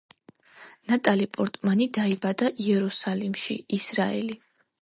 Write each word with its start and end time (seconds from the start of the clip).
ნატალი 0.91 1.27
პორტმანი 1.35 1.87
დაიბადა 1.99 2.51
იერუსალიმში, 2.67 3.63
ისრაელი. 3.81 4.43